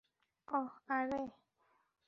[0.47, 1.21] ওহ্, আরে।